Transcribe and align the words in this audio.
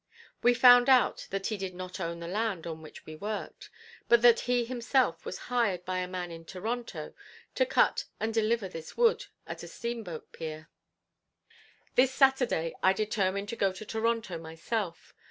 We 0.41 0.55
found 0.55 0.89
out 0.89 1.27
that 1.29 1.45
he 1.45 1.57
did 1.57 1.75
not 1.75 1.99
own 1.99 2.21
the 2.21 2.27
land 2.27 2.65
on 2.65 2.81
which 2.81 3.05
we 3.05 3.15
worked, 3.15 3.69
but 4.09 4.23
that 4.23 4.39
he 4.49 4.65
himself 4.65 5.25
was 5.25 5.37
hired 5.53 5.85
by 5.85 5.99
a 5.99 6.07
man 6.07 6.31
in 6.31 6.43
Toronto 6.43 7.13
to 7.53 7.65
cut 7.67 8.05
and 8.19 8.33
deliver 8.33 8.67
this 8.67 8.97
wood 8.97 9.27
at 9.45 9.59
the 9.59 9.67
steamboat 9.67 10.31
pier. 10.31 10.69
This 11.93 12.11
Saturday 12.11 12.73
I 12.81 12.93
determined 12.93 13.49
to 13.49 13.55
go 13.55 13.71
to 13.73 13.85
Toronto 13.85 14.39
myself. 14.39 15.13